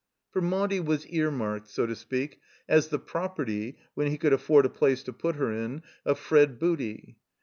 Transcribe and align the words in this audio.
For 0.31 0.41
Maudie 0.41 0.79
was 0.79 1.05
ear 1.09 1.29
marked, 1.29 1.67
so 1.69 1.85
to 1.85 1.95
speak, 1.95 2.39
as 2.67 2.87
the 2.87 2.97
property 2.97 3.77
(when 3.93 4.07
he 4.09 4.17
could 4.17 4.33
afford 4.33 4.65
a 4.65 4.67
place 4.69 5.03
to 5.03 5.13
put 5.13 5.35
her 5.35 5.51
in) 5.51 5.83
of 6.07 6.17
Fred 6.17 6.57
Booty. 6.57 7.17